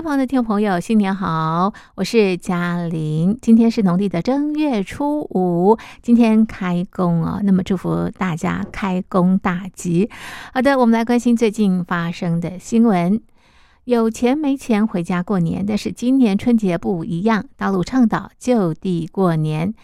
[0.00, 1.74] 机旁的听众朋友，新年好！
[1.94, 3.38] 我是嘉玲。
[3.42, 7.38] 今天是农历的正月初五，今天开工哦。
[7.44, 10.08] 那么祝福大家开工大吉。
[10.54, 13.20] 好的，我们来关心最近发生的新闻。
[13.84, 19.74] 有钱没钱回家过年，但是今年春节不一样，大陆倡导就地过年。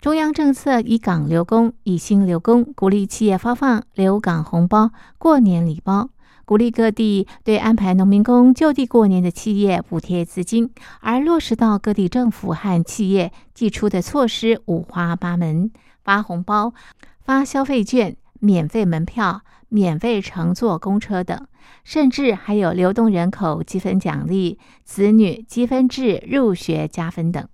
[0.00, 6.10] 中央政策以港留工，以新留工，鼓励企业发放留港红包、过年礼包。
[6.46, 15.72] 鼓励各地对安排农民工就地过年的企业补贴资金，而落实到各地政府和企业寄出的措施五花八门：
[16.04, 16.72] 发红包、
[17.20, 21.48] 发消费券、免费门票、免费乘坐公车等，
[21.82, 27.48] 甚至还有流动人口积分奖励、子女积分制入学加分等。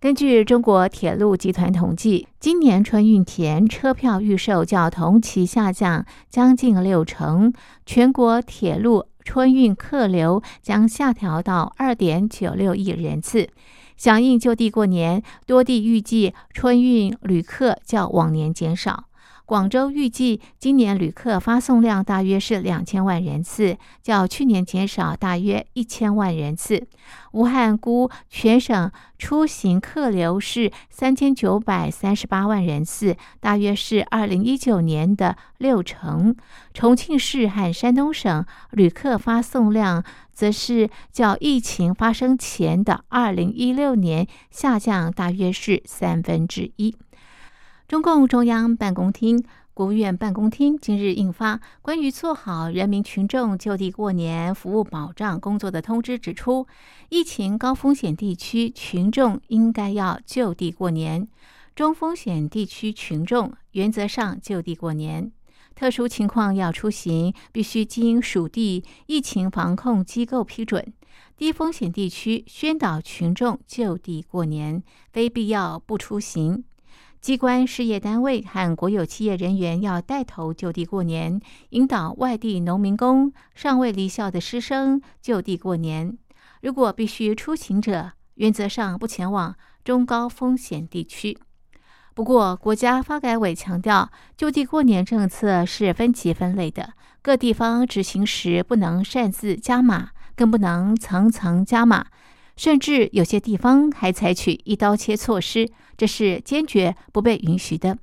[0.00, 7.52] 根据中国铁路集团统计，今年春运前车票预售较同期下降将近六成，
[7.84, 13.50] 全国铁路春运客流将下调到二点九六亿人次。
[13.98, 19.09] 响应就地过年，多地预计春运旅客较往年减少。
[19.50, 26.86] 广州预计今年旅客发送量大约是两千万人次，较去年减少大约一千万人次。
[27.32, 36.36] 武汉估全省出行客流是三千九百三十八万人次，大约是二零一九年的六成。
[36.72, 46.94] 重庆市和山东省旅客发送量则是较疫情发生前的二零一六年下降大约是三分之一。
[47.90, 49.42] 中共中央办公厅、
[49.74, 56.68] 国务院办公厅今日印发《关于做好人民群众就地过年服务保障工作的通知》，指出，
[57.08, 61.26] 疫情高风险地区群众应该要就地过年，
[61.74, 65.32] 中风险地区群众原则上就地过年，
[65.74, 70.94] 特殊情况要出行必须经属地疫情防控机构批准，
[71.36, 76.62] 低风险地区宣导群众就地过年，非必要不出行。
[77.20, 81.38] 机关、事业单位和国有企业人员要带头就地过年，
[81.68, 86.16] 引导外地农民工、尚未离校的师生就地过年。
[86.62, 89.54] 如果必须出行者，原则上不前往
[89.84, 91.36] 中高风险地区。
[92.14, 102.06] 不过，国家发改委强调，就地过年政策是分级分类的，各地方执行时不能擅自加码，更不能层层加码。
[102.60, 107.96] 甚至有些地方还采取一刀切措施，这是坚决不被允许的。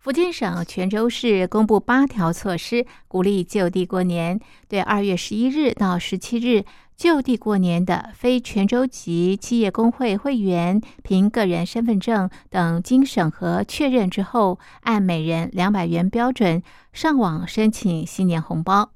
[0.00, 4.40] 福建省泉州市公布八条措施，鼓励就地过年。
[4.66, 6.64] 对二月十一日到十七日
[6.96, 16.60] 就地过年的非泉州籍企业工会会员，凭个人身份证等经审核确认之后，按每人两百元标准
[16.92, 18.90] 上网申请新年红包。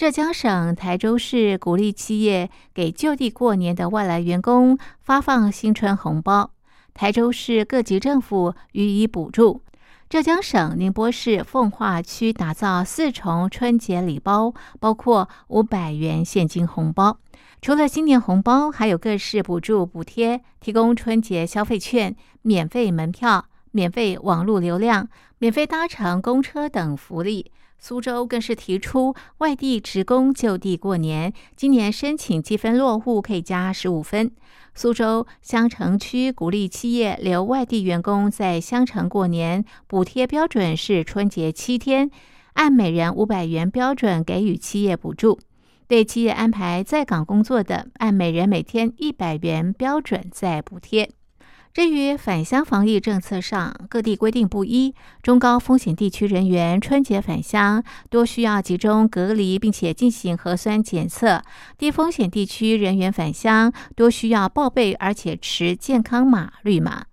[0.00, 6.52] 浙江省台州市鼓励企业给就地过年的外来员工发放新春红包，
[6.94, 9.60] 台州市各级政府予以补助。
[10.08, 17.18] 浙江省宁波市奉化区打造四重春节礼包，包括五百元现金红包。
[17.60, 27.52] 除了新年红包，还有各式补助补贴，提供春节消费券、免费门票、免费网络流量、免费搭乘公车等福利。
[27.80, 34.30] 苏州更是提出，外地职工就地过年，今年申请积分落户可以加十五分。
[34.74, 42.10] 苏州相城区鼓励企业留外地员工在香城过年，补贴标准是春节七天，
[42.52, 45.40] 按每人五百元标准给予企业补助。
[45.88, 51.10] 对企业安排在岗工作的，按每人每天一百元标准再补贴。
[51.72, 54.92] 至于返乡防疫政策上，各地规定不一。
[55.22, 61.40] 中高风险地区人员春节返乡多需要集中隔离，并且进行核酸检测；
[61.78, 67.04] 低风险地区人员返乡多需要报备，而且持健康码绿码。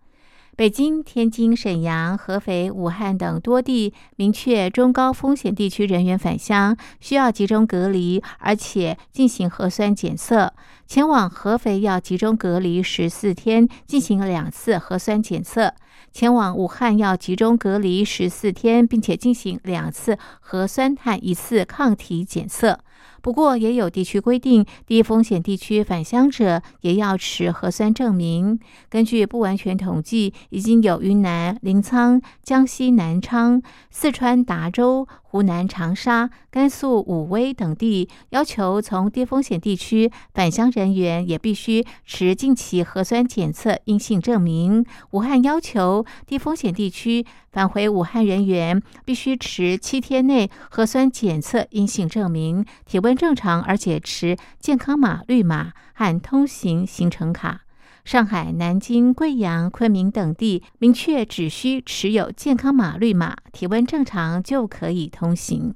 [0.58, 10.52] 北京、天津、沈阳、合肥、武汉等多地明确，中高风险地区人员返乡需要集中隔离，而且进行核酸检测。
[10.88, 15.76] 前往合肥要集中隔离十四天，进行两次核酸检测；
[16.12, 22.80] 前往武汉要集中隔离十四天，并且进行两次核酸和一次抗体检测。
[23.22, 28.60] 不过，也有地区规定，低风险地区返乡者也要持核酸证明。
[28.90, 35.08] 根据不完全统计，已经有云南临沧、江西南昌、四川达州。
[35.30, 44.86] 湖南长沙、甘肃武威等地要求从低风险地区返乡人员也必须持近期核酸检测阴性证明。
[45.12, 57.62] 武汉要求低风险地区返回武汉人员必须持七天内核酸检测阴性证明，体温正常，而且持健康码绿码和通行行程卡。
[58.06, 65.76] 上海、南京、贵阳、昆明等地明确只需持有健康码绿码，体温正常就可以通行。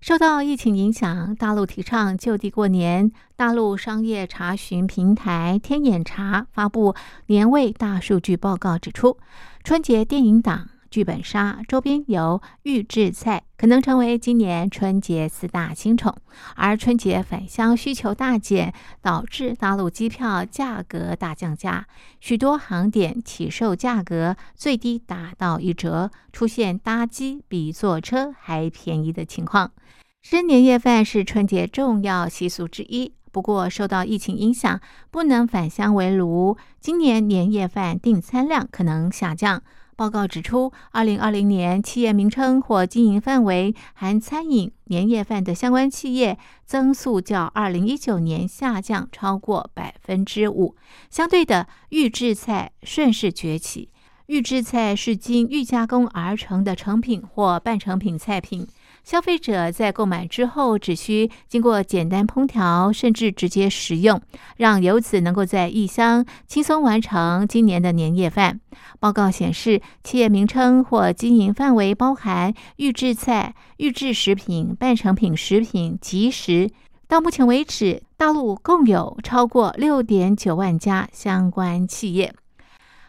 [0.00, 3.10] 受到疫情影响，大陆提倡就地过年。
[3.36, 6.94] 大陆商业查询平台天眼查发布
[7.26, 9.18] 年味大数据报告，指出
[9.64, 10.68] 春节电影档。
[10.92, 16.14] 剧本杀、周边游、预制菜可能成为今年春节四大新宠，
[16.54, 21.86] 而春节返乡需求大减，导致大陆机票价格大降价，
[22.20, 29.72] 许多航点起售价格最低达到一折，出现搭机比坐车还便宜的情况。
[30.20, 34.78] 吃年夜饭是春节重要习俗之一，不过受到疫情影响，
[35.10, 39.62] 不能返乡围炉，今年年夜饭订餐量可能下降。
[39.96, 50.74] 报告指出，二零二零年企业名称或经营范围含餐饮、年夜饭的相关企业增速较二零一九年下降超过百分之五。
[51.10, 53.90] 相对的，预制菜顺势崛起。
[54.26, 58.66] 预制菜是经预加工而成的成品或半成品菜品。
[59.04, 64.20] 消费者在购买之后，只需经过简单烹调，甚至直接食用，
[64.56, 68.60] 让游子能够在异乡轻松完成今年的年夜饭。
[69.00, 76.70] 报告显示，企业名称或经营范围包含预制菜、预制食品、半成品食品、即食。
[77.08, 82.32] 到目前为止，大陆共有超过六点九万家相关企业。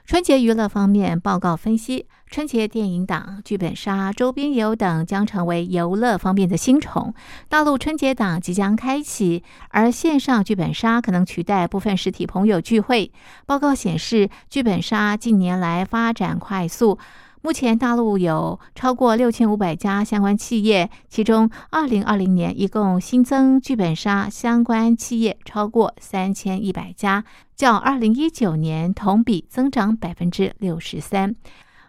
[0.05, 7.13] 春节娱乐方面，报告分析，春节电影档、剧本杀、周边游等将成为游乐方面的新宠。
[7.47, 13.11] 大陆春节档即将开启，而线上剧本杀可能取代部分实体朋友聚会。
[13.45, 16.97] 报告显示，剧本杀近年来发展快速。
[17.43, 27.25] 目前，大陆有超过六千五百家相关企业，其中，二零二零年一共新增剧本杀相关企业超过三千一百家，
[27.55, 31.35] 较二零一九年同比增长百分之六十三。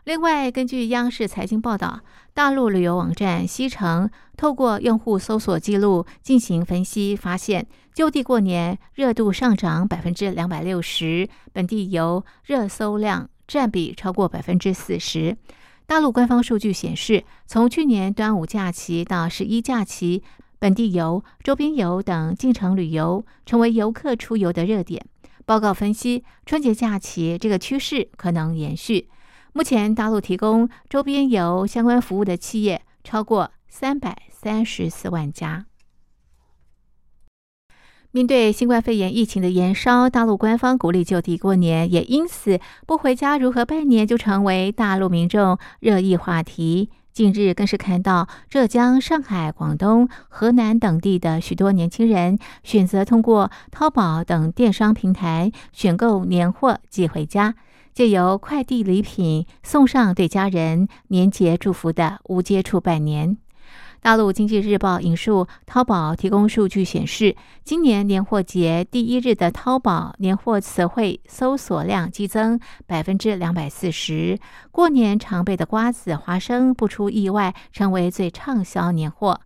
[0.04, 2.00] 另外，根据央视财经报道，
[2.34, 13.28] 大陆旅游网站西城透过用户搜索记录进行分析，发现就地过年热度上涨百分之两百六十，本地游热搜量。
[13.46, 15.36] 占比超过百分之四十。
[15.84, 20.22] 大陆官方数据显示，从去年端午假期到十一假期，
[20.58, 25.04] 本地游、周边游等进城旅游成为游客出游的热点。
[25.44, 29.08] 报告分析，春节假期这个趋势可能延续。
[29.56, 35.66] 目前，大陆提供周边游相关服务的企业超过三百三十四万家。
[38.10, 46.90] 面对新冠肺炎疫情的延烧，大陆官方鼓励就地过年，也因此不回家如何拜年就成为大陆民众热议话题。
[47.12, 57.54] 近日更是看到浙江、上海、广东、河南等地的许多年轻人选择通过淘宝等电商平台选购年货寄回家，
[57.94, 63.38] 借由快递礼品送上对家人年节祝福的无接触拜年。
[64.00, 74.38] 大陆经济日报引述淘宝提供数据显示，今年年货节第一日的淘宝年货词汇搜索量激增百分之两百四十，
[74.70, 79.40] 过年常备的瓜子、花生不出意外成为最畅销年货。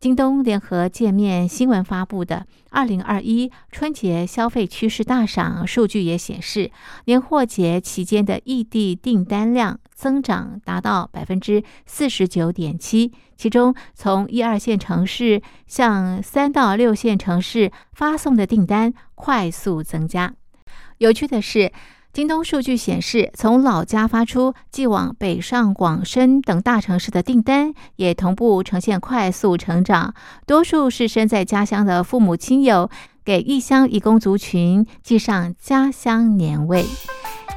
[0.00, 6.70] 京东联合界面新闻发布的二零二一春节消费趋势大赏数据也显示，
[7.06, 20.34] 年货节期间的异地订单量增长达到百分之四十九点七，其中从一二线城市向三到六线城市发送的订单快速增加。
[20.98, 21.72] 有趣的是。
[22.14, 30.14] 京东数据显示，从老家发出寄往北上广深等大城市的订单也同步呈现快速成长，
[30.46, 32.88] 多数是身在家乡的父母亲友
[33.24, 36.86] 给异乡移工族群寄上家乡年味。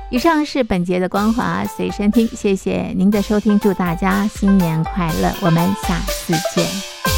[0.10, 7.17] 以上是本节的光华随身听，谢谢您的收听，祝大家新年快乐，我们下次见。